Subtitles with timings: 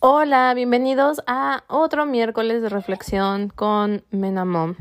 [0.00, 4.76] Hola, bienvenidos a otro miércoles de reflexión con Menamom.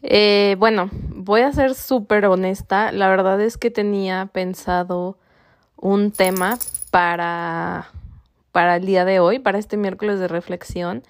[0.00, 2.90] Eh, bueno, voy a ser súper honesta.
[2.90, 5.18] La verdad es que tenía pensado
[5.76, 6.58] un tema
[6.90, 7.90] para,
[8.50, 11.02] para el día de hoy, para este miércoles de reflexión,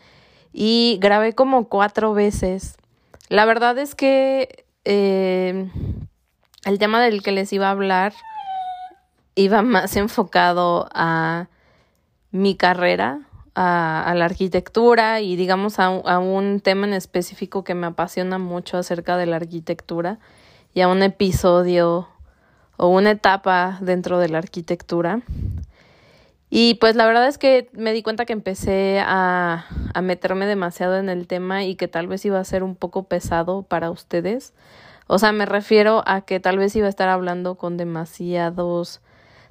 [0.52, 2.78] y grabé como cuatro veces.
[3.28, 5.70] La verdad es que eh,
[6.64, 8.12] el tema del que les iba a hablar
[9.36, 11.46] iba más enfocado a
[12.32, 13.20] mi carrera,
[13.54, 18.78] a, la arquitectura y digamos a, a, un tema en específico que me apasiona mucho
[18.78, 20.18] acerca de la arquitectura
[20.72, 22.08] y a un episodio
[22.76, 25.20] o una etapa dentro de la arquitectura.
[26.48, 30.96] Y pues la verdad es que me di cuenta que empecé a, a meterme demasiado
[30.96, 34.52] en el tema y que tal vez iba a ser un poco pesado para ustedes.
[35.06, 39.00] O sea, me refiero a que tal vez iba a estar hablando con demasiados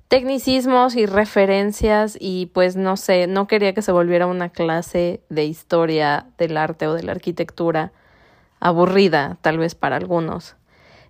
[0.09, 5.45] tecnicismos y referencias y pues no sé, no quería que se volviera una clase de
[5.45, 7.93] historia del arte o de la arquitectura
[8.59, 10.55] aburrida, tal vez para algunos.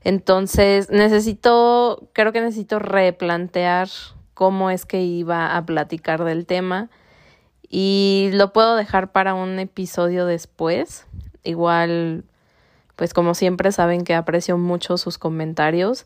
[0.04, 3.88] Entonces, necesito, creo que necesito replantear
[4.34, 6.90] cómo es que iba a platicar del tema
[7.70, 11.08] y lo puedo dejar para un episodio después.
[11.46, 12.26] Igual,
[12.98, 16.06] pues como siempre saben que aprecio mucho sus comentarios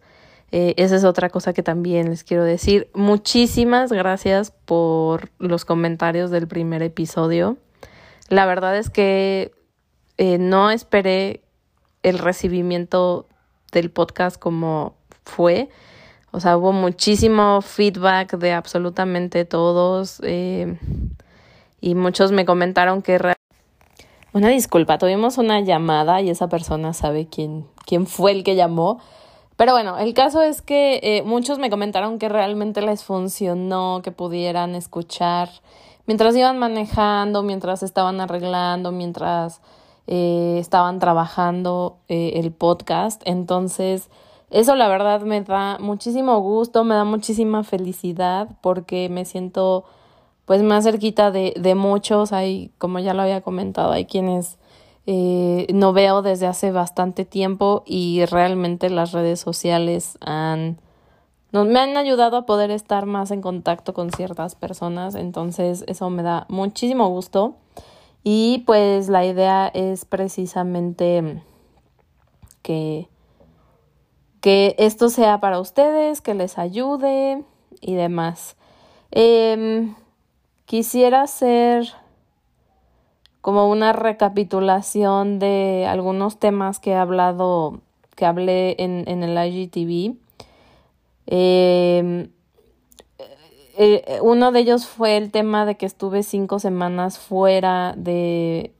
[0.51, 2.89] eh, esa es otra cosa que también les quiero decir.
[2.93, 7.57] Muchísimas gracias por los comentarios del primer episodio.
[8.29, 9.51] La verdad es que
[10.17, 11.41] eh, no esperé
[12.03, 13.27] el recibimiento
[13.71, 15.69] del podcast como fue.
[16.31, 20.77] O sea, hubo muchísimo feedback de absolutamente todos eh,
[21.81, 23.19] y muchos me comentaron que...
[24.33, 28.99] Una disculpa, tuvimos una llamada y esa persona sabe quién, quién fue el que llamó.
[29.55, 34.11] Pero bueno, el caso es que eh, muchos me comentaron que realmente les funcionó, que
[34.11, 35.49] pudieran escuchar
[36.05, 39.61] mientras iban manejando, mientras estaban arreglando, mientras
[40.07, 43.21] eh, estaban trabajando eh, el podcast.
[43.25, 44.09] Entonces,
[44.49, 49.85] eso la verdad me da muchísimo gusto, me da muchísima felicidad porque me siento
[50.45, 52.33] pues más cerquita de, de muchos.
[52.33, 54.57] Hay, como ya lo había comentado, hay quienes
[55.05, 60.79] eh, no veo desde hace bastante tiempo y realmente las redes sociales han
[61.51, 66.23] me han ayudado a poder estar más en contacto con ciertas personas, entonces eso me
[66.23, 67.55] da muchísimo gusto
[68.23, 71.43] y pues la idea es precisamente
[72.63, 73.07] que
[74.43, 77.45] que esto sea para ustedes, que les ayude
[77.79, 78.57] y demás.
[79.11, 79.95] Em,
[80.65, 81.93] quisiera hacer
[83.43, 87.81] como una recapitulación de algunos temas que he hablado,
[88.15, 90.15] que hablé en, en el IGTV.
[91.27, 92.29] Em,
[93.77, 98.71] eh, eh, uno de ellos fue el tema de que estuve cinco semanas fuera de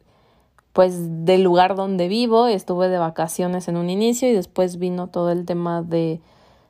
[0.72, 5.29] pues del lugar donde vivo, estuve de vacaciones en un inicio y después vino todo
[5.29, 6.22] el tema de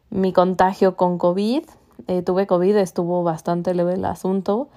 [0.09, 1.63] mi contagio con COVID.
[2.07, 4.67] Eh, tuve COVID, estuvo bastante leve el asunto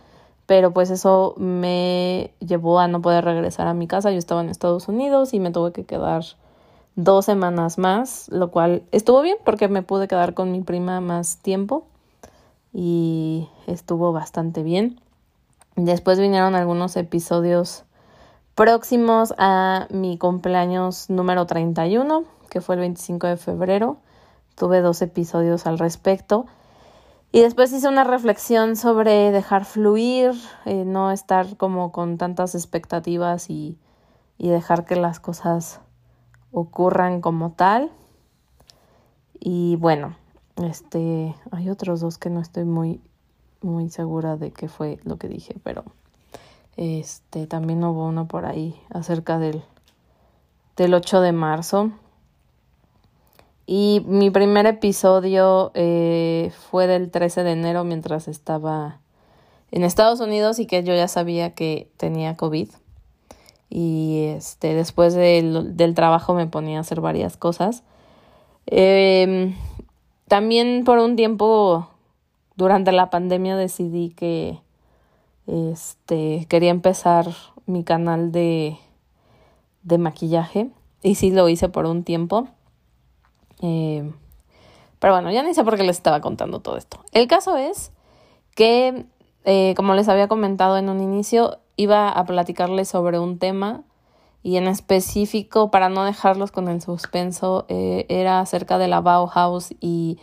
[0.47, 4.13] pero pues eso me llevó a no poder regresar a mi casa.
[4.13, 6.25] Yo estaba en Estados Unidos y me tuve que quedar
[6.95, 11.39] dos semanas más, lo cual estuvo bien porque me pude quedar con mi prima más
[11.39, 11.85] tiempo
[12.73, 15.01] y estuvo bastante bien.
[15.77, 17.85] Después vinieron algunos episodios
[18.55, 23.99] próximos a mi cumpleaños número 31, que fue el 25 de febrero.
[24.55, 26.47] Tuve dos episodios al respecto.
[27.37, 30.33] Y después hice una reflexión sobre dejar fluir,
[30.65, 33.77] eh, no estar como con tantas expectativas y,
[34.39, 35.83] y dejar que las cosas
[36.51, 37.93] ocurran como tal.
[39.39, 40.17] Y bueno,
[40.65, 43.03] este, hay otros dos que no estoy muy,
[43.61, 45.85] muy segura de qué fue lo que dije, pero
[46.79, 49.63] este, también hubo uno por ahí acerca del,
[50.75, 51.91] del 8 de marzo.
[53.67, 59.01] Y mi primer episodio eh, fue del 13 de enero mientras estaba
[59.73, 62.69] en Estados Unidos y que yo ya sabía que tenía COVID.
[63.69, 67.83] Y este, después del, del trabajo me ponía a hacer varias cosas.
[68.67, 69.57] Em,
[70.29, 71.89] también por un tiempo
[72.55, 74.61] durante la pandemia decidí que
[75.47, 77.27] este, quería empezar
[77.67, 78.77] mi canal de,
[79.83, 80.71] de maquillaje.
[81.03, 82.49] Y sí lo hice por un tiempo.
[83.63, 84.11] Eh,
[84.99, 86.99] pero bueno, ya ni sé por qué les estaba contando todo esto.
[87.13, 87.93] El caso es
[88.55, 89.07] que,
[89.45, 93.83] eh, como les había comentado en un inicio, iba a platicarles sobre un tema
[94.43, 99.75] y en específico, para no dejarlos con el suspenso, eh, era acerca de la Bauhaus
[99.81, 100.19] y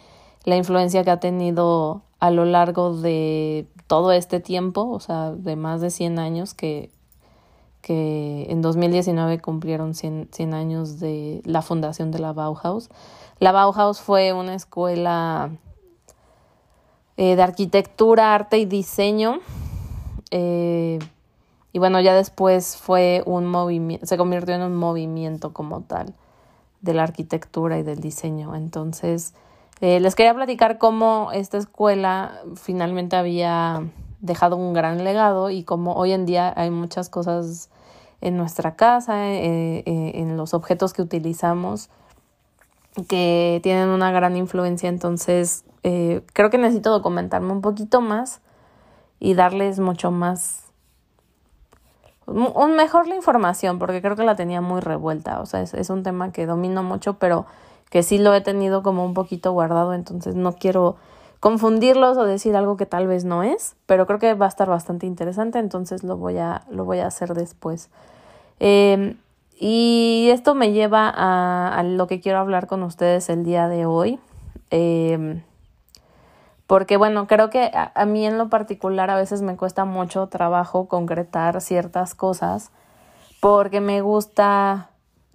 [0.45, 5.55] la influencia que ha tenido a lo largo de todo este tiempo, o sea, de
[5.55, 6.89] más de 100 años que,
[7.83, 12.89] que en 2019 cumplieron 100, 100 años de la fundación de la Bauhaus.
[13.39, 15.51] La Bauhaus fue una escuela
[17.17, 19.39] eh, de arquitectura, arte y diseño.
[20.31, 20.97] Eh,
[21.73, 26.13] y bueno, ya después fue un movimiento, se convirtió en un movimiento como tal
[26.79, 28.55] de la arquitectura y del diseño.
[28.55, 29.33] Entonces,
[29.81, 33.83] eh, les quería platicar cómo esta escuela finalmente había
[34.23, 37.69] dejado un gran legado y cómo hoy en día hay muchas cosas
[38.21, 41.89] en nuestra casa, en los objetos que utilizamos,
[43.09, 44.87] que tienen una gran influencia.
[44.87, 48.39] Entonces, eh, creo que necesito documentarme un poquito más
[49.19, 50.61] y darles mucho más,
[52.25, 55.41] un mejor la información, porque creo que la tenía muy revuelta.
[55.41, 57.45] O sea, es, es un tema que domino mucho, pero
[57.89, 60.95] que sí lo he tenido como un poquito guardado, entonces no quiero
[61.43, 64.69] confundirlos o decir algo que tal vez no es, pero creo que va a estar
[64.69, 67.89] bastante interesante, entonces lo voy a, lo voy a hacer después.
[68.61, 69.17] Eh,
[69.59, 74.19] y esto me lleva a, lo que quiero hablar con ustedes el día de hoy.
[74.71, 75.43] Eh,
[76.65, 80.87] porque bueno, creo que a, mí en lo particular a veces me cuesta mucho trabajo
[80.87, 82.71] concretar ciertas cosas
[83.41, 84.91] porque me gusta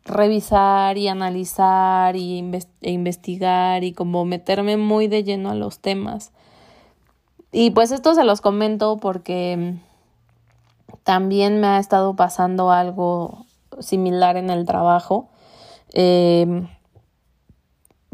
[0.09, 2.51] revisar y analizar y
[2.81, 6.33] e investigar y como meterme muy de lleno a los temas.
[7.53, 9.77] Y pues esto se los comento porque
[11.05, 13.47] también me ha estado pasando algo
[13.81, 15.29] similar en el trabajo.
[15.95, 16.67] Eh,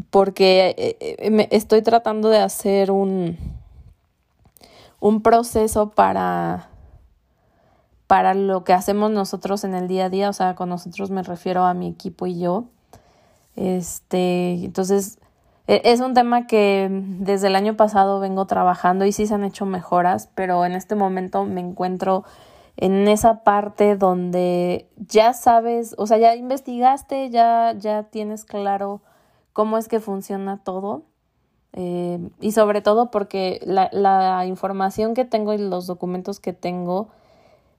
[0.09, 3.37] porque eh, eh, estoy tratando de hacer un,
[5.01, 6.69] un proceso para,
[8.07, 11.23] para lo que hacemos nosotros en el día a día, o sea, con nosotros me
[11.23, 12.65] refiero a mi equipo y yo.
[13.55, 15.19] Este, entonces,
[15.67, 19.43] e, es un tema que desde el año pasado vengo trabajando y sí se han
[19.43, 22.23] hecho mejoras, pero en este momento me encuentro
[22.77, 29.01] en esa parte donde ya sabes, o sea, ya investigaste, ya, ya tienes claro
[29.53, 31.03] cómo es que funciona todo.
[31.77, 37.09] Eh, y sobre todo porque la, la, información que tengo y los documentos que tengo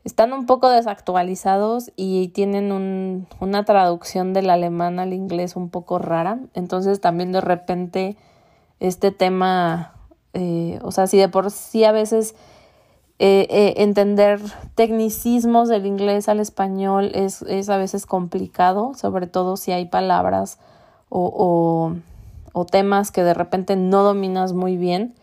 [0.07, 5.99] están un poco desactualizados y tienen un, una traducción del alemán al inglés un poco
[5.99, 6.39] rara.
[6.55, 8.17] Entonces también de repente
[8.79, 9.95] este tema,
[10.33, 12.37] eh, o sea, si de por sí a veces
[13.19, 14.41] eh, entender
[14.77, 20.61] tecnicismos del inglés al español es, es a veces complicado, sobre todo si hay palabras
[21.09, 21.97] o,
[22.53, 25.17] o, temas que de repente no dominas muy bien.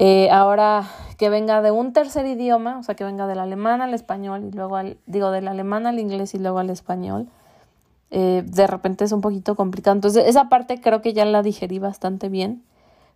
[0.00, 3.94] Eh, ahora que venga de un tercer idioma, o sea, que venga del alemán al
[3.94, 7.26] español y luego al, digo, del alemán al inglés y luego al español,
[8.12, 9.96] eh, de repente es un poquito complicado.
[9.96, 12.62] Entonces, esa parte creo que ya la digerí bastante bien,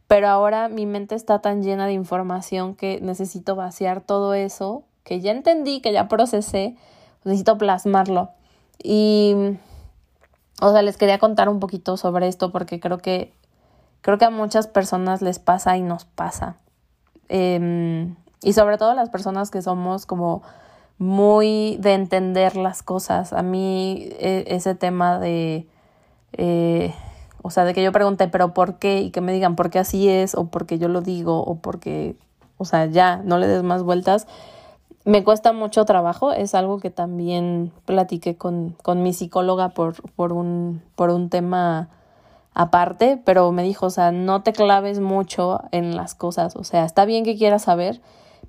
[0.08, 5.20] pero ahora mi mente está tan llena de información que necesito vaciar todo eso, que
[5.20, 6.76] ya entendí, que ya procesé,
[7.25, 8.31] necesito plasmarlo.
[8.82, 9.37] Y
[10.61, 13.32] o sea, les quería contar un poquito sobre esto porque creo que
[14.00, 16.56] creo que a muchas personas les pasa y nos pasa.
[17.29, 20.43] Eh, y sobre todo las personas que somos como
[20.99, 23.33] muy de entender las cosas.
[23.33, 25.67] A mí e, ese tema de,
[26.33, 26.95] eh,
[27.43, 29.01] o sea, de que yo pregunte, pero ¿por qué?
[29.01, 30.35] Y que me digan, ¿por qué así es?
[30.35, 32.17] O porque yo lo digo, o porque,
[32.59, 34.26] o sea, ya, no le des más vueltas
[35.05, 40.33] me cuesta mucho trabajo, es algo que también platiqué con, con mi psicóloga por, por,
[40.33, 41.88] un, por un tema
[42.54, 46.85] aparte, pero me dijo, o sea, no te claves mucho en las cosas, o sea,
[46.85, 48.00] está bien que quieras saber,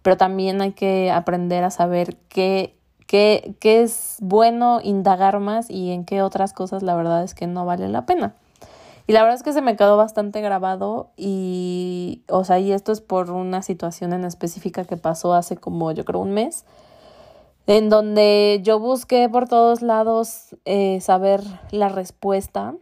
[0.01, 2.75] pero también hay que aprender a saber qué,
[3.07, 7.47] qué, qué es bueno indagar más y en qué otras cosas la verdad es que
[7.47, 8.35] no vale la pena.
[9.05, 12.93] Y la verdad es que se me quedó bastante grabado y, o sea, y esto
[12.93, 16.63] es por una situación en específica que pasó hace como yo creo un mes,
[17.67, 21.41] en donde yo busqué por todos lados eh, saber
[21.71, 22.75] la respuesta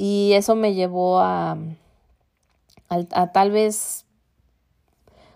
[0.00, 1.58] y eso me llevó a,
[2.88, 4.06] a, tal vez,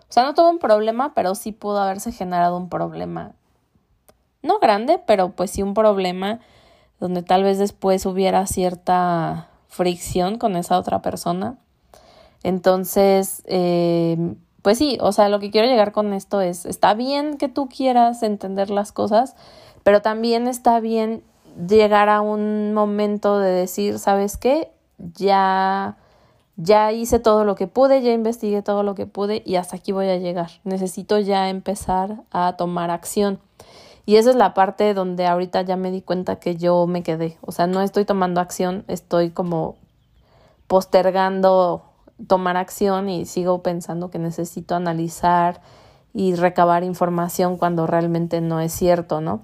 [0.07, 3.33] o sea, no tuvo un problema, pero sí pudo haberse generado un problema,
[4.41, 6.39] no grande, pero pues sí un problema
[7.01, 11.57] donde tal vez después hubiera cierta fricción con esa otra persona.
[12.41, 17.37] Entonces, eh, pues sí, o sea, lo que quiero llegar con esto es, está bien
[17.37, 19.35] que tú quieras entender las cosas,
[19.83, 21.21] pero también está bien
[21.67, 24.71] llegar a un momento de decir, ¿sabes qué?
[24.97, 25.97] Ya,
[26.55, 29.91] ya hice todo lo que pude, ya investigué todo lo que pude y hasta aquí
[29.91, 30.51] voy a llegar.
[30.63, 33.39] Necesito ya empezar a tomar acción.
[34.05, 37.37] Y esa es la parte donde ahorita ya me di cuenta que yo me quedé.
[37.41, 39.75] O sea, no estoy tomando acción, estoy como
[40.67, 41.83] postergando
[42.27, 45.61] tomar acción y sigo pensando que necesito analizar
[46.13, 49.41] y recabar información cuando realmente no es cierto, ¿no?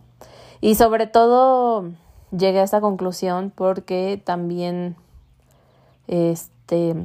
[0.61, 1.85] Y sobre todo
[2.31, 4.95] llegué a esta conclusión porque también,
[6.07, 6.95] este,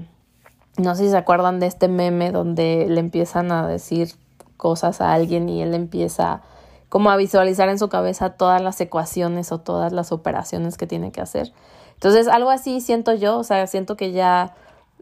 [0.77, 4.13] no sé si se acuerdan de este meme donde le empiezan a decir
[4.57, 6.43] cosas a alguien y él empieza
[6.89, 11.11] como a visualizar en su cabeza todas las ecuaciones o todas las operaciones que tiene
[11.11, 11.53] que hacer.
[11.95, 14.55] Entonces, algo así siento yo, o sea, siento que ya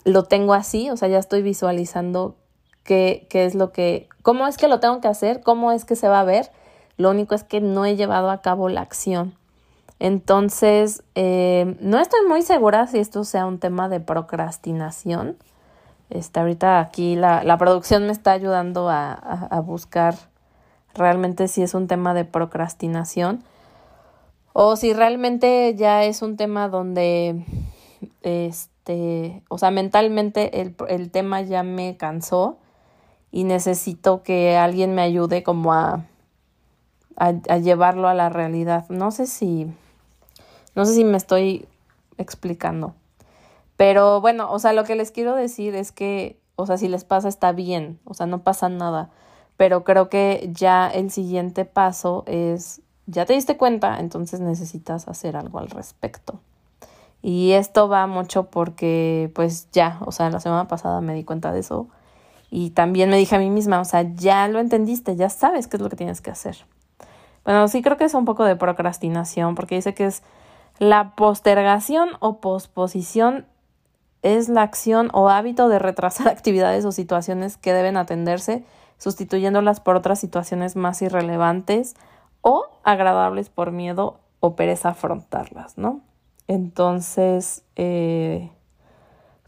[0.05, 2.37] lo tengo así, o sea, ya estoy visualizando
[2.83, 5.97] qué, qué es lo que, cómo es que lo tengo que hacer, cómo es que
[5.97, 6.51] se va a ver.
[7.03, 9.35] Lo único es que no he llevado a cabo la acción.
[9.99, 15.37] Entonces, eh, no estoy muy segura si esto sea un tema de procrastinación.
[16.11, 20.15] Este, ahorita aquí la, la producción me está ayudando a, a, buscar
[20.95, 23.43] realmente si es un tema de procrastinación
[24.53, 27.45] o si realmente ya es un tema donde,
[28.23, 32.59] este, o sea, mentalmente el, el tema ya me cansó
[33.33, 36.05] y necesito que alguien me ayude como a,
[37.17, 38.87] a, llevarlo a la realidad.
[38.89, 39.67] No sé si,
[40.75, 41.67] no sé si me estoy
[42.19, 42.95] explicando.
[43.77, 47.05] Pero bueno, o sea, lo que les quiero decir es que, o sea, si les
[47.05, 49.11] pasa está bien, o sea, no pasa nada.
[49.57, 55.37] Pero creo que ya el siguiente paso es, ya te diste cuenta, entonces necesitas hacer
[55.37, 56.41] algo al respecto.
[57.23, 61.53] Y esto va mucho porque, pues ya, o sea, la semana pasada me di cuenta
[61.53, 61.89] de eso.
[62.51, 65.77] Y también me dije a mí misma, o sea, ya lo entendiste, ya sabes qué
[65.77, 66.67] es lo que tienes que hacer.
[67.45, 70.23] Bueno, sí creo que es un poco de procrastinación, porque dice que es
[70.79, 73.47] la postergación o posposición
[74.23, 78.65] es la acción o hábito de retrasar actividades o situaciones que deben atenderse,
[78.99, 81.95] sustituyéndolas por otras situaciones más irrelevantes
[82.41, 86.01] o agradables por miedo o pereza afrontarlas, ¿no?
[86.49, 88.51] Entonces, eh,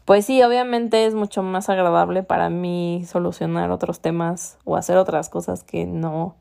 [0.05, 5.29] pues sí, obviamente es mucho más agradable para mí solucionar otros temas o hacer otras
[5.29, 6.35] cosas que no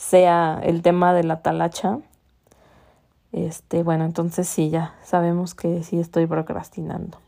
[0.00, 1.98] sea el tema de la talacha.
[3.32, 7.18] Este, bueno, entonces sí, ya sabemos que sí estoy procrastinando.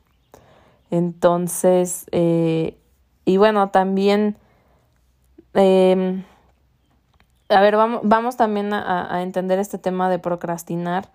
[0.91, 2.79] Entonces, eh,
[3.27, 4.37] y bueno, también,
[5.53, 6.25] eh,
[7.51, 11.11] a ver, vamos, vamos también a, a, entender este tema de procrastinar.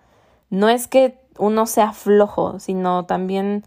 [0.50, 3.64] No es que uno sea flojo, sino también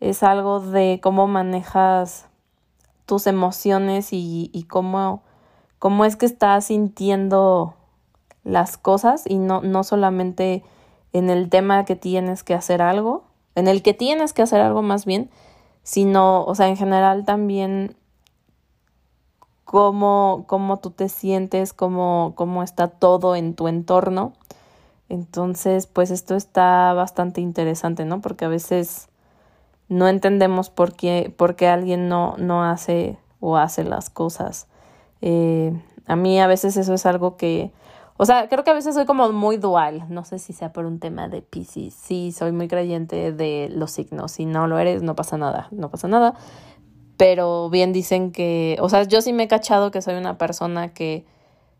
[0.00, 2.26] es algo de cómo manejas
[3.04, 5.22] tus emociones y, y cómo,
[5.84, 7.74] cómo es que estás sintiendo
[8.42, 10.64] las cosas y no, no solamente
[11.12, 13.24] en el tema que tienes que hacer algo,
[13.54, 15.28] en el que tienes que hacer algo más bien,
[15.82, 17.96] sino, o sea, en general también
[19.66, 24.32] cómo, cómo tú te sientes, cómo, cómo está todo en tu entorno.
[25.10, 28.22] Entonces, pues esto está bastante interesante, ¿no?
[28.22, 29.10] Porque a veces
[29.90, 34.66] no entendemos por qué, por qué alguien no, no hace o hace las cosas.
[35.22, 35.72] Eh,
[36.06, 37.72] a mí a veces eso es algo que
[38.16, 40.06] o sea, creo que a veces soy como muy dual.
[40.08, 41.94] No sé si sea por un tema de Pisces.
[41.94, 44.32] Sí, soy muy creyente de los signos.
[44.32, 45.68] Si no lo eres, no pasa nada.
[45.72, 46.34] No pasa nada.
[47.16, 50.92] Pero bien dicen que, o sea, yo sí me he cachado que soy una persona
[50.94, 51.26] que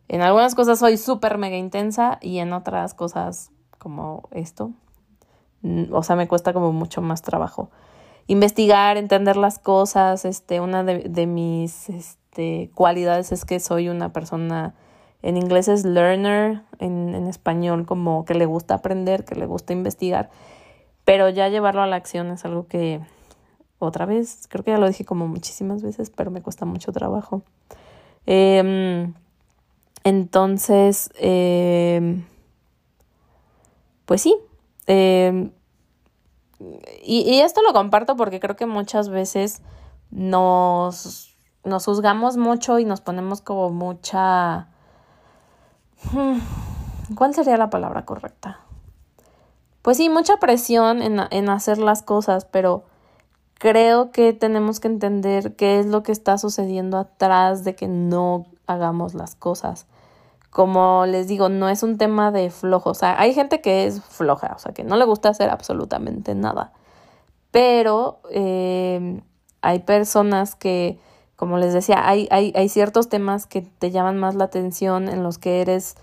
[0.09, 4.73] en algunas cosas soy súper mega intensa y en otras cosas como esto.
[5.93, 7.71] O sea, me cuesta como mucho más trabajo.
[8.26, 10.25] Investigar, entender las cosas.
[10.25, 12.24] Este, una de, de mis este,
[12.75, 14.75] cualidades es que soy una persona
[15.23, 20.29] en inglés es learner, en, español como que le gusta aprender, que le gusta investigar,
[21.07, 23.00] pero ya llevarlo a la acción es algo que
[23.79, 27.43] otra vez, creo que ya lo dije como muchísimas veces, pero me cuesta mucho trabajo.
[28.26, 29.11] Eh,
[30.05, 32.23] entonces, eh,
[34.05, 34.37] pues sí.
[34.87, 35.50] Eh,
[37.03, 39.62] y, y, esto lo comparto porque creo que muchas veces
[40.11, 41.34] nos,
[41.64, 44.68] nos juzgamos mucho y nos ponemos como mucha
[46.12, 46.38] Hmm.
[47.14, 48.61] ¿Cuál sería la palabra correcta?
[49.83, 52.85] Pues sí, mucha presión en, en hacer las cosas, pero
[53.54, 58.47] creo que tenemos que entender qué es lo que está sucediendo atrás de que no
[58.66, 59.87] hagamos las cosas.
[60.50, 62.90] Como les digo, no es un tema de flojo.
[62.90, 66.35] O sea, hay gente que es floja, o sea, que no le gusta hacer absolutamente
[66.35, 66.73] nada.
[67.50, 69.21] Pero eh,
[69.61, 70.99] hay personas que
[71.37, 75.23] como les decía, hay, hay, hay ciertos temas que te llaman más la atención, en
[75.23, 75.97] los que eres,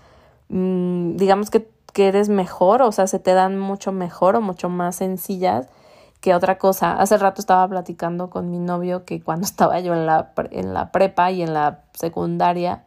[0.48, 4.68] mmm, digamos que, que eres mejor, o sea, se te dan mucho mejor o mucho
[4.68, 5.68] más sencillas
[6.20, 6.94] que otra cosa.
[6.94, 10.92] Hace rato estaba platicando con mi novio que cuando estaba yo en la, en la
[10.92, 12.84] prepa y en la secundaria,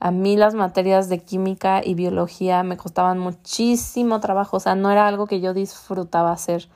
[0.00, 4.90] a mí las materias de química y biología me costaban muchísimo trabajo, o sea, no
[4.90, 6.68] era algo que yo disfrutaba hacer.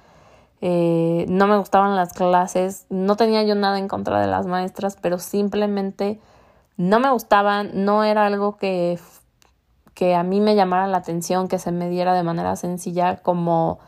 [0.61, 4.97] Eh, no me gustaban las clases, no tenía yo nada en contra de las maestras,
[5.01, 6.19] pero simplemente
[6.77, 8.99] no me gustaban, no era algo que,
[9.95, 13.79] que a mí me llamara la atención, que se me diera de manera sencilla como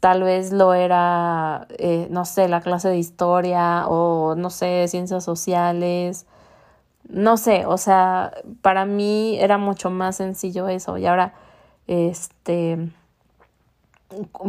[0.00, 5.24] tal vez lo era, eh, no sé, la clase de historia o, no sé, ciencias
[5.24, 6.26] sociales,
[7.08, 8.32] no sé, o sea,
[8.62, 10.98] para mí era mucho más sencillo eso.
[10.98, 11.34] Y ahora,
[11.86, 12.90] este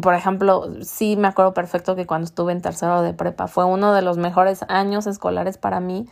[0.01, 3.93] por ejemplo, sí me acuerdo perfecto que cuando estuve en tercero de prepa fue uno
[3.93, 6.07] de los mejores años escolares para mí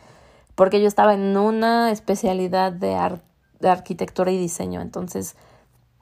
[0.54, 3.18] porque yo estaba en una especialidad de,
[3.60, 4.80] de arquitectura y diseño.
[4.80, 5.36] Entonces,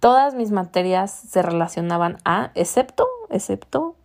[0.01, 3.97] todas mis materias se relacionaban a, excepto, excepto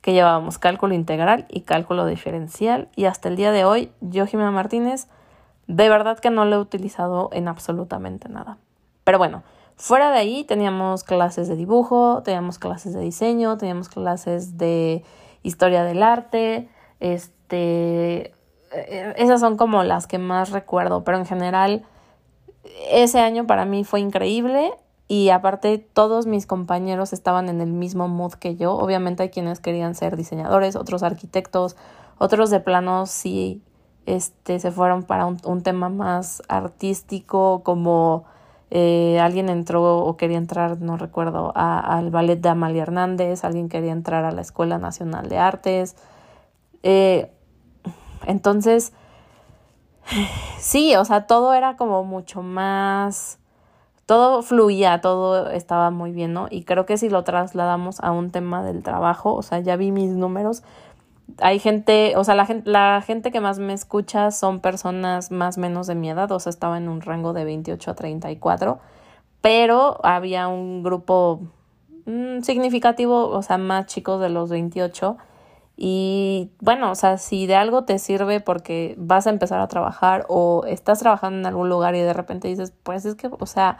[0.00, 2.88] que llevábamos cálculo integral y cálculo diferencial.
[2.96, 5.08] Y hasta el día de hoy, yo, Jimena Martínez,
[5.66, 8.58] de verdad que no lo he utilizado en absolutamente nada.
[9.04, 9.42] Pero bueno,
[9.76, 15.02] Fuera de ahí teníamos clases de dibujo, teníamos clases de diseño, teníamos clases de
[15.42, 16.68] historia del arte,
[17.00, 18.32] este,
[18.72, 21.84] eh, esas son como las que más recuerdo, pero en general
[22.90, 24.72] ese año para mí fue increíble
[25.08, 28.74] y aparte todos mis compañeros estaban en el mismo mood que yo.
[28.74, 31.76] Obviamente hay quienes querían ser diseñadores, otros arquitectos,
[32.18, 33.62] otros de plano sí
[34.06, 38.24] este, se fueron para un, un tema más artístico como
[38.74, 43.92] eh, alguien entró o quería entrar, no recuerdo, al ballet de Amalia Hernández, alguien quería
[43.92, 45.94] entrar a la Escuela Nacional de Artes.
[46.82, 47.30] Eh,
[48.26, 48.94] entonces,
[50.58, 53.38] sí, o sea, todo era como mucho más,
[54.06, 56.46] todo fluía, todo estaba muy bien, ¿no?
[56.48, 59.92] Y creo que si lo trasladamos a un tema del trabajo, o sea, ya vi
[59.92, 60.62] mis números,
[61.38, 65.58] hay gente, o sea, la gente, la gente que más me escucha son personas más
[65.58, 68.80] menos de mi edad, o sea, estaba en un rango de 28 a 34,
[69.40, 71.40] pero había un grupo
[72.06, 75.16] mm, significativo, o sea, más chicos de los 28.
[75.76, 80.26] Y bueno, o sea, si de algo te sirve porque vas a empezar a trabajar
[80.28, 83.78] o estás trabajando en algún lugar y de repente dices, pues es que, o sea,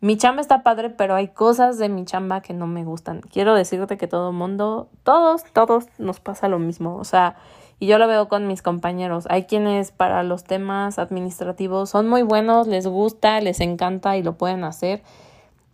[0.00, 3.20] mi chamba está padre, pero hay cosas de mi chamba que no me gustan.
[3.20, 6.96] Quiero decirte que todo mundo, todos, todos nos pasa lo mismo.
[6.96, 7.36] O sea,
[7.80, 9.26] y yo lo veo con mis compañeros.
[9.28, 14.34] Hay quienes para los temas administrativos son muy buenos, les gusta, les encanta y lo
[14.34, 15.02] pueden hacer.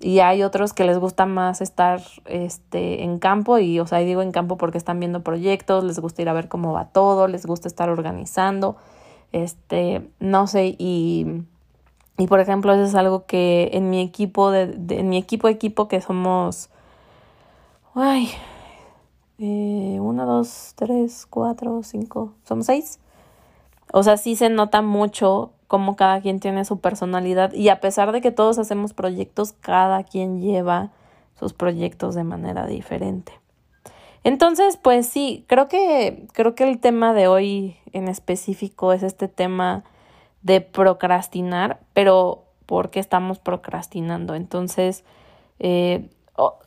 [0.00, 4.22] Y hay otros que les gusta más estar este, en campo y, o sea, digo
[4.22, 7.46] en campo porque están viendo proyectos, les gusta ir a ver cómo va todo, les
[7.46, 8.76] gusta estar organizando,
[9.32, 11.44] este, no sé, y
[12.16, 15.88] y por ejemplo, eso es algo que en mi equipo, de, en mi equipo equipo
[15.88, 16.70] que somos,
[17.94, 18.30] ay,
[19.38, 23.00] eh, una, dos, tres, cuatro, cinco, somos seis.
[23.92, 28.12] O sea, sí se nota mucho cómo cada quien tiene su personalidad y a pesar
[28.12, 30.90] de que todos hacemos proyectos, cada quien lleva
[31.38, 33.32] sus proyectos de manera diferente.
[34.22, 39.28] Entonces, pues sí, creo que creo que el tema de hoy en específico es este
[39.28, 39.84] tema
[40.44, 44.36] de procrastinar, pero porque estamos procrastinando.
[44.36, 45.04] Entonces,
[45.58, 46.08] eh,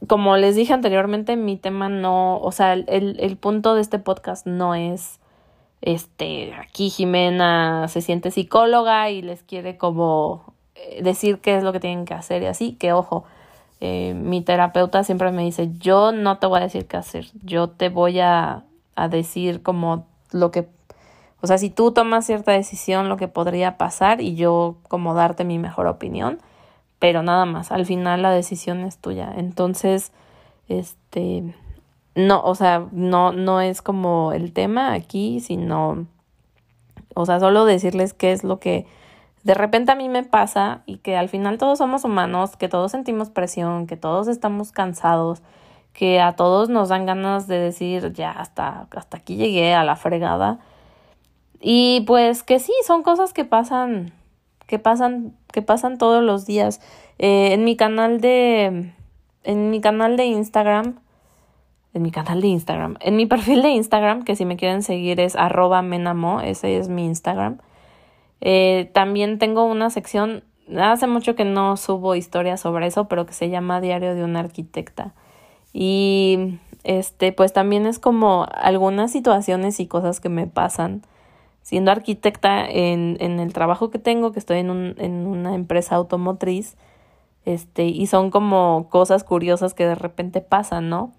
[0.08, 2.86] como les dije anteriormente, mi tema no, o sea, el,
[3.20, 5.20] el punto de este podcast no es,
[5.82, 11.72] este, aquí Jimena se siente psicóloga y les quiere como eh, decir qué es lo
[11.72, 13.26] que tienen que hacer y así, que ojo,
[13.80, 17.70] eh, mi terapeuta siempre me dice, yo no te voy a decir qué hacer, yo
[17.70, 18.64] te voy a,
[18.96, 20.68] a decir como lo que
[21.42, 25.44] o sea, si tú tomas cierta decisión, lo que podría pasar y yo como darte
[25.44, 26.40] mi mejor opinión,
[27.00, 29.32] pero nada más, al final la decisión es tuya.
[29.36, 30.12] Entonces,
[30.68, 31.54] este,
[32.16, 36.08] no, o sea, no, no es como el tema aquí, sino,
[37.14, 38.88] o sea, solo decirles qué es lo que
[39.44, 42.92] de repente a mí me pasa y que al final todos somos humanos, que todos
[42.92, 45.44] sentimos presión, que todos estamos cansados,
[45.94, 49.96] que a todos nos dan ganas de decir, ya, hasta, hasta aquí llegué a la
[49.96, 50.60] fregada
[51.60, 54.14] y pues que sí, son cosas que pasan,
[54.68, 56.82] que pasan, que pasan todos los días.
[57.20, 58.94] Eh, en mi canal de,
[59.44, 61.00] en mi canal de Instagram,
[61.94, 65.20] en mi canal de Instagram, en mi perfil de Instagram, que si me quieren seguir
[65.20, 67.58] es arroba menamo, ese es mi Instagram.
[68.42, 70.44] Eh, también tengo una sección,
[70.80, 74.42] hace mucho que no subo historias sobre eso, pero que se llama Diario de una
[74.42, 75.14] arquitecta.
[75.74, 81.02] Y este, pues también es como algunas situaciones y cosas que me pasan
[81.68, 85.96] siendo arquitecta en, en el trabajo que tengo, que estoy en, un, en una empresa
[85.96, 86.78] automotriz,
[87.44, 91.12] este, y son como cosas curiosas que de repente pasan, ¿no?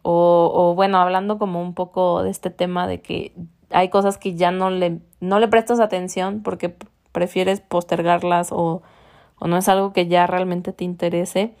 [0.00, 3.34] O, o bueno, hablando como un poco de este tema de que
[3.68, 6.74] hay cosas que ya no le, no le prestas atención porque
[7.12, 8.80] prefieres postergarlas o,
[9.38, 11.52] o no es algo que ya realmente te interese.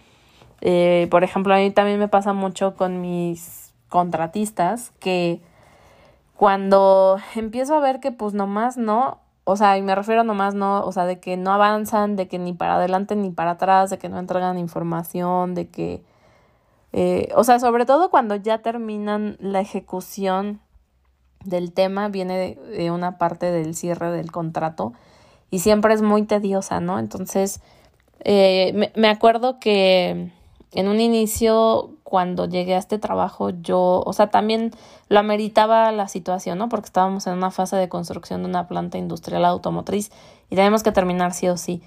[0.62, 5.42] Eh, por ejemplo, a mí también me pasa mucho con mis contratistas que
[6.42, 10.80] cuando empiezo a ver que pues nomás no, o sea, y me refiero nomás no,
[10.84, 13.98] o sea, de que no avanzan, de que ni para adelante ni para atrás, de
[13.98, 16.02] que no entregan información, de que,
[16.92, 20.58] eh, o sea, sobre todo cuando ya terminan la ejecución
[21.44, 24.94] del tema, viene de, una parte del cierre del contrato
[25.48, 26.98] y siempre es muy tediosa, ¿no?
[26.98, 27.60] Entonces,
[28.24, 30.32] eh, me, me acuerdo que
[30.72, 34.72] en un inicio, cuando llegué a este trabajo, yo, o sea, también
[35.08, 36.68] lo ameritaba la situación, ¿no?
[36.68, 40.12] Porque estábamos en una fase de construcción de una planta industrial automotriz
[40.50, 41.82] y teníamos que terminar sí o sí.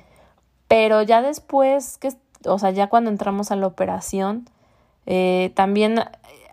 [0.67, 2.09] Pero ya después, que,
[2.47, 4.49] o sea, ya cuando entramos a la operación,
[5.05, 6.03] eh, también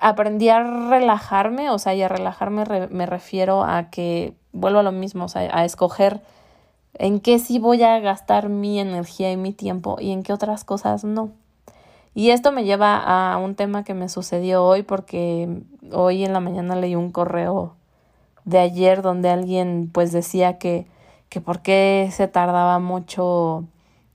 [0.01, 4.93] aprendí a relajarme, o sea, y a relajarme me refiero a que vuelvo a lo
[4.93, 6.21] mismo, o sea, a escoger
[6.93, 10.63] en qué sí voy a gastar mi energía y mi tiempo y en qué otras
[10.63, 11.33] cosas no.
[12.15, 16.41] Y esto me lleva a un tema que me sucedió hoy porque hoy en la
[16.41, 17.75] mañana leí un correo
[18.45, 20.87] de ayer donde alguien pues decía que,
[21.29, 23.65] que por qué se tardaba mucho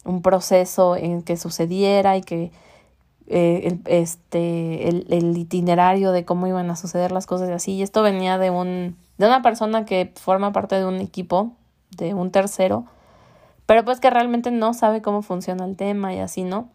[0.05, 2.51] un proceso en que sucediera y que
[3.27, 7.71] eh, el, este, el, el, itinerario de cómo iban a suceder las cosas y así.
[7.73, 11.51] Y esto venía de un, de una persona que forma parte de un equipo,
[11.97, 12.85] de un tercero,
[13.65, 16.69] pero pues que realmente no sabe cómo funciona el tema y así, ¿no?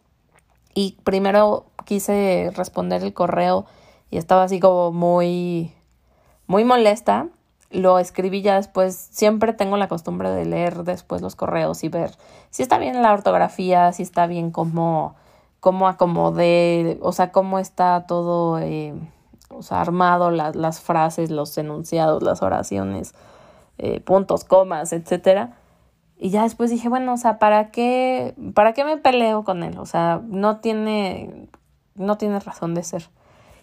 [0.74, 3.66] Y primero quise responder el correo
[4.10, 5.72] y estaba así como muy,
[6.46, 7.28] muy molesta.
[7.70, 8.94] Lo escribí ya después.
[8.94, 12.12] Siempre tengo la costumbre de leer después los correos y ver
[12.50, 15.14] si está bien la ortografía, si está bien cómo,
[15.60, 18.94] cómo acomodé, o sea, cómo está todo eh,
[19.48, 23.14] o sea, armado, las frases, los enunciados, las oraciones,
[23.78, 25.56] eh, puntos, comas, etcétera.
[26.22, 29.76] Y ya después dije, bueno, o sea, ¿para qué, ¿para qué me peleo con él?
[29.78, 31.48] O sea, no tiene,
[31.96, 33.10] no tiene razón de ser.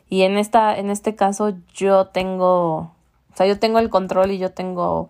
[0.10, 4.40] Y en esta, en este caso, yo tengo, o sea, yo tengo el control y
[4.40, 5.10] yo tengo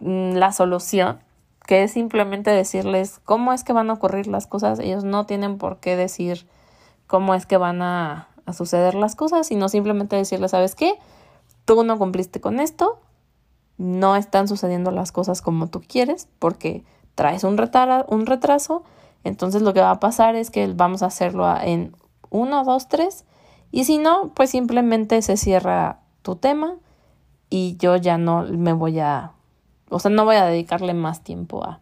[0.00, 1.20] mm, la solución,
[1.66, 4.80] que es simplemente decirles cómo es que van a ocurrir las cosas.
[4.80, 6.46] Ellos no tienen por qué decir
[7.06, 10.98] cómo es que van a, a suceder las cosas, sino simplemente decirles, ¿sabes qué?
[11.64, 13.00] Tú no cumpliste con esto,
[13.78, 16.84] no están sucediendo las cosas como tú quieres porque
[17.14, 17.60] traes un,
[18.08, 18.82] un retraso.
[19.24, 21.94] Entonces lo que va a pasar es que vamos a hacerlo en
[22.30, 23.24] 1, 2, 3
[23.74, 26.76] y si no, pues simplemente se cierra tu tema
[27.50, 29.32] y yo ya no me voy a,
[29.88, 31.80] o sea, no voy a dedicarle más tiempo a.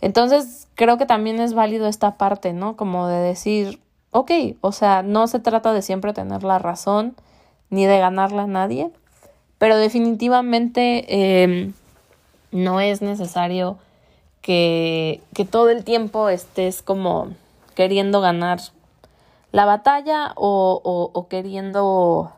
[0.00, 2.76] Entonces creo que también es válido esta parte, ¿no?
[2.76, 3.80] Como de decir,
[4.12, 7.16] ok, o sea, no se trata de siempre tener la razón
[7.70, 8.90] ni de ganarla a nadie,
[9.60, 11.74] pero definitivamente em,
[12.50, 13.76] no es necesario
[14.40, 17.28] que, que todo el tiempo estés como
[17.74, 18.58] queriendo ganar
[19.52, 22.32] la batalla o, o, o, queriendo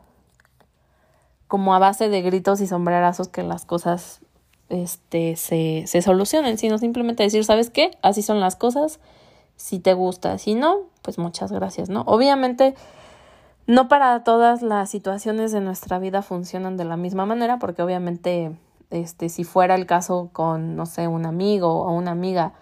[1.47, 4.19] como a base de gritos y sombrerazos que las cosas
[4.69, 7.93] este, se, se solucionen, sino simplemente decir, ¿sabes qué?
[8.03, 8.99] Así son las cosas,
[9.55, 12.03] si te gusta, si no, pues muchas gracias, ¿no?
[12.07, 12.75] Obviamente
[13.67, 18.57] no para todas las situaciones de nuestra vida funcionan de la misma manera, porque obviamente,
[18.91, 22.53] este, si fuera el caso con, no sé, un amigo o una amiga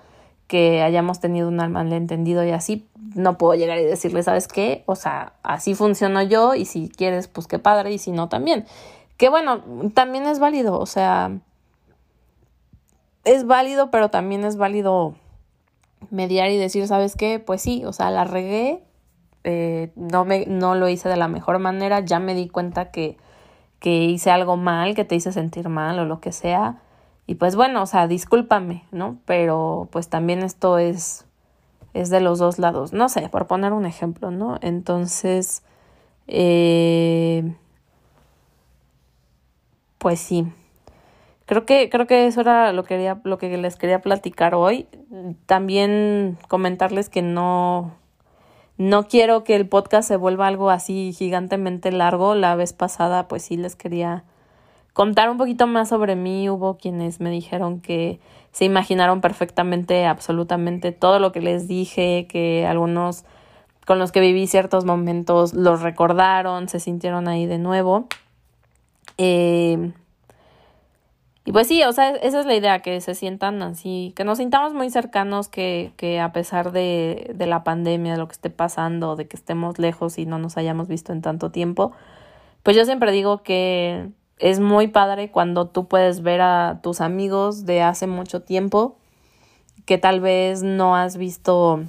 [0.46, 4.82] que hayamos tenido un malentendido y así, no puedo llegar y decirle, ¿sabes qué?
[4.86, 8.66] O sea, así funciono yo y si quieres, pues qué padre y si no, también.
[9.16, 9.62] Que bueno,
[9.94, 11.30] también es válido, o sea,
[13.24, 15.14] es válido, pero también es válido
[16.10, 17.38] mediar y decir, ¿sabes qué?
[17.38, 18.82] Pues sí, o sea, la regué,
[19.44, 23.16] eh, no, me, no lo hice de la mejor manera, ya me di cuenta que,
[23.79, 26.81] que hice algo mal, que te hice sentir mal o lo que sea.
[27.26, 29.18] Y pues bueno, o sea, discúlpame, ¿no?
[29.24, 31.26] Pero pues también esto es,
[31.94, 32.92] es de los dos lados.
[32.92, 34.59] No sé, por poner un ejemplo, ¿no?
[34.62, 35.62] Entonces,
[36.26, 37.55] eh,
[39.98, 40.46] pues sí.
[41.46, 44.87] Creo que, creo que eso era lo, quería, lo que les quería platicar hoy.
[45.46, 47.92] También comentarles que no,
[48.81, 52.35] no quiero que el podcast se vuelva algo así gigantemente largo.
[52.35, 54.25] La vez pasada, pues sí les quería
[54.95, 56.49] contar un poquito más sobre mí.
[56.49, 58.21] Hubo quienes me dijeron que
[58.53, 63.25] se imaginaron perfectamente, absolutamente todo lo que les dije, que algunos
[63.87, 68.07] con los que viví ciertos momentos los recordaron, se sintieron ahí de nuevo.
[69.19, 69.93] Eh,
[71.44, 74.38] y pues sí, o sea, esa es la idea, que se sientan así, que nos
[74.38, 78.50] sintamos muy cercanos, que, que a pesar de, de la pandemia, de lo que esté
[78.50, 81.92] pasando, de que estemos lejos y no nos hayamos visto en tanto tiempo,
[82.62, 87.64] pues yo siempre digo que es muy padre cuando tú puedes ver a tus amigos
[87.66, 88.96] de hace mucho tiempo,
[89.87, 91.81] que tal vez no has visto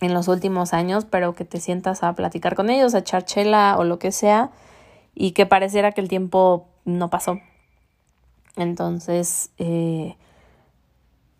[0.00, 3.76] en los últimos años, pero que te sientas a platicar con ellos, a echar chela
[3.78, 4.50] o lo que sea,
[5.14, 7.38] y que pareciera que el tiempo no pasó.
[8.56, 10.16] Entonces, eh,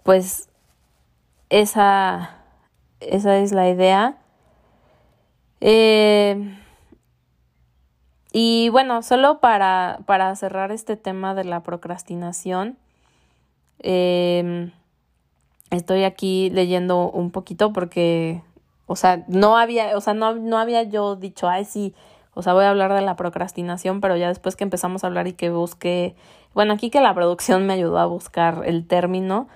[0.02, 0.48] pues
[1.48, 2.36] esa,
[3.00, 4.18] esa es la idea.
[5.60, 6.56] Eh,
[8.32, 12.76] y bueno, solo para, para cerrar este tema de la procrastinación,
[13.78, 14.70] eh,
[15.70, 18.42] estoy aquí leyendo un poquito porque,
[18.86, 21.94] o sea, no había, o sea, no, no había yo dicho, ay, sí,
[22.36, 25.26] o sea, voy a hablar de la procrastinación, pero ya después que empezamos a hablar
[25.26, 26.14] y que busqué,
[26.52, 29.48] bueno, aquí que la producción me ayudó a buscar el término,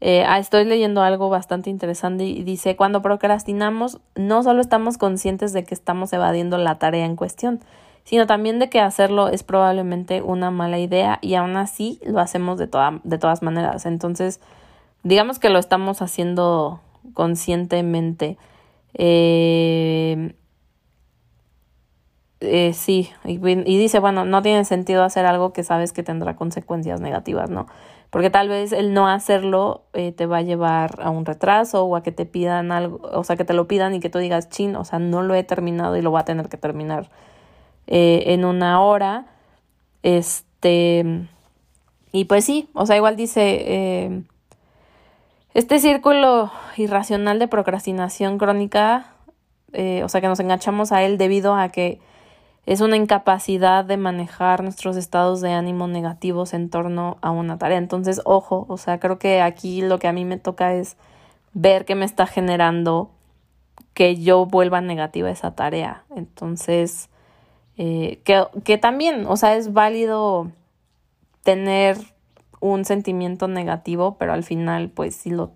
[0.00, 5.52] eh, ah, estoy leyendo algo bastante interesante y dice, cuando procrastinamos, no solo estamos conscientes
[5.52, 7.60] de que estamos evadiendo la tarea en cuestión,
[8.02, 12.58] sino también de que hacerlo es probablemente una mala idea y aún así lo hacemos
[12.58, 13.86] de, toda, de todas maneras.
[13.86, 14.40] Entonces,
[15.04, 16.80] digamos que lo estamos haciendo
[17.12, 18.38] conscientemente.
[18.94, 20.34] Eh,
[22.44, 27.00] eh, sí, y, dice, bueno, no tiene sentido hacer algo que sabes que tendrá consecuencias
[27.00, 27.66] negativas, ¿no?
[28.10, 31.96] Porque tal vez el no hacerlo eh, te va a llevar a un retraso o
[31.96, 34.48] a que te pidan algo, o sea, que te lo pidan y que tú digas,
[34.48, 37.10] chin, o sea, no lo he terminado y lo voy a tener que terminar
[37.86, 39.26] en una hora.
[40.02, 41.26] Este,
[42.12, 44.24] y pues sí, o sea, igual dice,
[45.54, 49.12] este círculo irracional de procrastinación crónica,
[49.72, 52.00] eh, o sea que nos enganchamos a él debido a que
[52.66, 57.78] es una incapacidad de manejar nuestros estados de ánimo negativos en torno a una tarea.
[57.78, 60.96] Entonces, ojo, o sea, creo que aquí lo que a mí me toca es
[61.52, 63.10] ver qué me está generando
[63.92, 66.04] que yo vuelva negativa esa tarea.
[66.16, 67.10] Entonces,
[67.76, 70.50] eh, que, que también, o sea, es válido
[71.42, 71.98] tener
[72.60, 75.52] un sentimiento negativo, pero al final, pues si lo,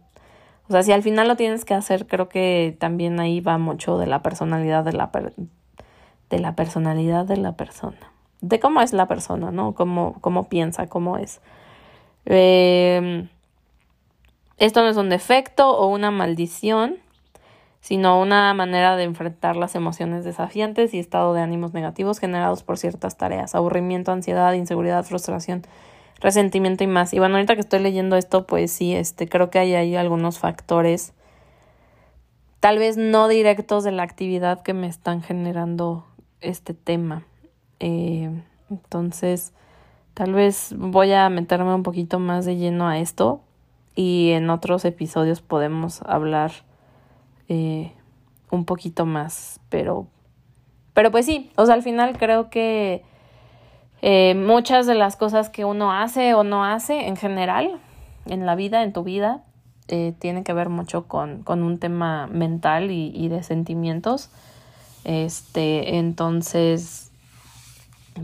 [0.68, 3.96] o sea, si al final lo tienes que hacer, creo que también ahí va mucho
[3.96, 5.10] de la personalidad de la,
[6.30, 9.74] de la personalidad de la persona, de cómo es la persona, ¿no?
[9.74, 11.40] Cómo, cómo piensa, cómo es.
[12.26, 13.26] Eh,
[14.58, 16.96] esto no es un defecto o una maldición,
[17.80, 22.76] sino una manera de enfrentar las emociones desafiantes y estado de ánimos negativos generados por
[22.76, 25.62] ciertas tareas, aburrimiento, ansiedad, inseguridad, frustración,
[26.20, 27.14] resentimiento y más.
[27.14, 30.40] Y bueno, ahorita que estoy leyendo esto, pues sí, este, creo que hay ahí algunos
[30.40, 31.12] factores,
[32.58, 36.04] tal vez no directos de la actividad que me están generando
[36.40, 37.24] este tema.
[37.80, 38.30] Eh,
[38.70, 39.52] entonces,
[40.14, 43.40] tal vez voy a meterme un poquito más de lleno a esto
[43.94, 46.52] y en otros episodios podemos hablar
[47.48, 47.92] eh,
[48.50, 50.06] un poquito más, pero,
[50.94, 53.02] pero pues sí, o sea, al final creo que
[54.00, 57.80] eh, muchas de las cosas que uno hace o no hace en general,
[58.26, 59.42] en la vida, en tu vida,
[59.88, 64.30] eh, tiene que ver mucho con, con un tema mental y, y, de sentimientos.
[65.04, 67.10] Este, entonces,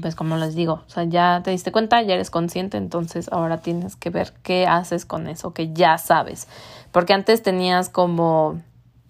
[0.00, 3.58] pues como les digo, o sea, ya te diste cuenta, ya eres consciente, entonces ahora
[3.58, 6.48] tienes que ver qué haces con eso que ya sabes.
[6.92, 8.60] Porque antes tenías como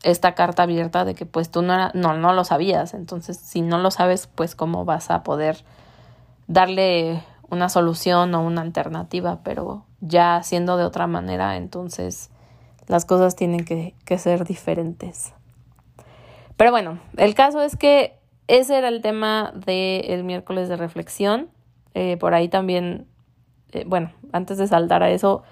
[0.02, 2.94] esta carta abierta de que pues tú no, no, no lo sabías.
[2.94, 5.64] Entonces, si no lo sabes, pues cómo vas a poder
[6.46, 12.30] darle una solución o una alternativa, pero ya siendo de otra manera, entonces
[12.86, 15.32] las cosas tienen que, ser diferentes.
[16.56, 21.48] Pero bueno, el caso es que ese era el tema del miércoles de reflexión.
[21.94, 23.06] Eh, por ahí también,
[23.72, 25.42] eh, bueno, antes de saltar a eso,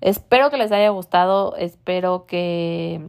[0.00, 3.08] espero que les haya gustado, espero que,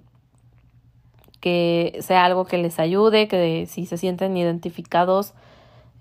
[1.40, 5.34] que sea algo que les ayude, que si se sienten identificados,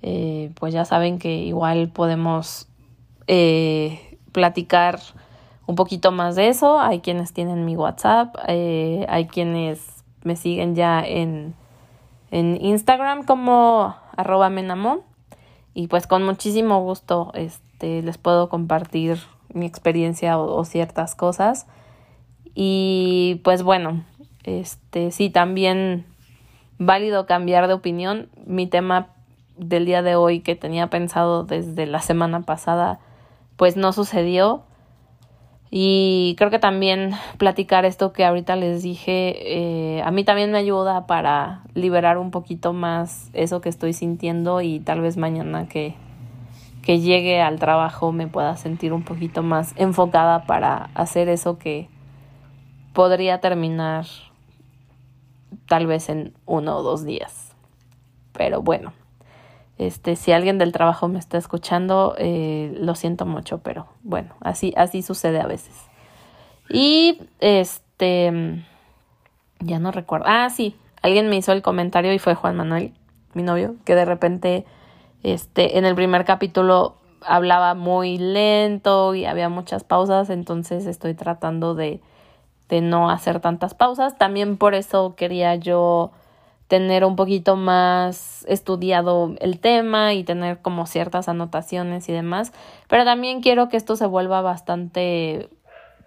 [0.02, 2.66] eh, pues ya saben que igual podemos
[4.32, 4.98] platicar
[5.66, 6.80] un poquito más de eso.
[6.80, 11.54] Hay quienes tienen mi WhatsApp, hay quienes me siguen ya en,
[12.30, 15.00] en Instagram como arroba menamón
[15.74, 19.18] y pues con muchísimo gusto este, les puedo compartir
[19.52, 21.66] mi experiencia o, o, ciertas cosas.
[22.54, 24.04] Y pues bueno,
[24.44, 26.06] este sí, también
[26.78, 28.28] válido cambiar de opinión.
[28.46, 29.08] Mi tema
[29.56, 32.98] del día de hoy que tenía pensado desde la semana pasada,
[33.56, 34.62] pues no sucedió.
[35.72, 39.36] Y creo que también platicar esto que ahorita les dije,
[39.98, 44.60] eh, a mí también me ayuda para liberar un poquito más eso que estoy sintiendo
[44.62, 45.94] y tal vez mañana que,
[46.82, 51.88] que llegue al trabajo me pueda sentir un poquito más enfocada para hacer eso que
[52.92, 54.06] podría terminar
[55.68, 57.54] tal vez en uno o dos días.
[58.32, 58.92] Pero bueno,
[59.80, 64.74] este, si alguien del trabajo me está escuchando, eh, lo siento mucho, pero bueno, así,
[64.76, 65.74] así sucede a veces.
[66.68, 68.62] Y este,
[69.60, 70.26] Ya no recuerdo.
[70.28, 72.92] Ah, sí, alguien me hizo el comentario y fue Juan Manuel,
[73.34, 74.66] mi novio, que de repente,
[75.22, 81.74] este, en el primer capítulo hablaba muy lento y había muchas pausas, entonces estoy tratando
[81.74, 82.00] de,
[82.68, 84.18] de no hacer tantas pausas.
[84.18, 86.12] También por eso quería yo
[86.70, 92.52] tener un poquito más estudiado el tema y tener como ciertas anotaciones y demás,
[92.88, 95.50] pero también quiero que esto se vuelva bastante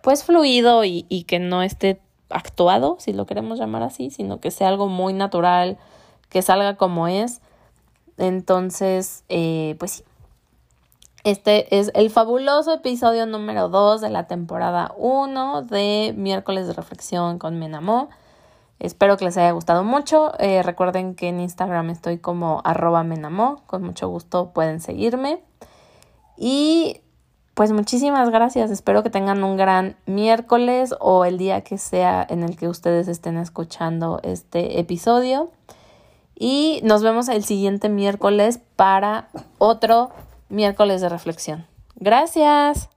[0.01, 1.99] pues fluido y, que no esté
[2.29, 5.77] actuado, si lo queremos llamar así, sino que sea algo muy natural,
[6.29, 7.41] que salga como es.
[8.17, 10.03] Entonces, eh, pues sí.
[11.25, 17.37] Este es el fabuloso episodio número 2 de la temporada 1 de miércoles de reflexión
[17.37, 18.09] con Menamo.
[18.83, 20.33] Espero que les haya gustado mucho.
[20.39, 23.63] Eh, recuerden que en Instagram estoy como arroba menamo.
[23.65, 25.41] Con mucho gusto pueden seguirme.
[26.37, 26.99] Y
[27.53, 28.71] pues muchísimas gracias.
[28.71, 33.07] Espero que tengan un gran miércoles o el día que sea en el que ustedes
[33.07, 35.49] estén escuchando este episodio.
[36.35, 40.11] Y nos vemos el siguiente miércoles para otro
[40.49, 41.65] miércoles de reflexión.
[41.95, 42.89] Gracias.